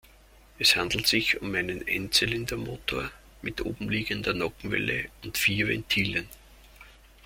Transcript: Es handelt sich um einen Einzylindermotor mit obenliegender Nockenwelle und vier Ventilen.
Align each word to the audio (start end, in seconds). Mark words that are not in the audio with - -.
Es 0.57 0.75
handelt 0.77 1.05
sich 1.05 1.43
um 1.43 1.53
einen 1.53 1.85
Einzylindermotor 1.87 3.11
mit 3.43 3.61
obenliegender 3.63 4.33
Nockenwelle 4.33 5.09
und 5.23 5.37
vier 5.37 5.67
Ventilen. 5.67 6.27